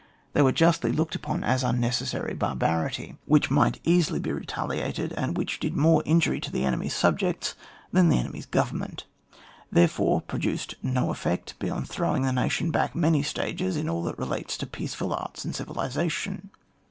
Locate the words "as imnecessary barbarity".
1.43-3.17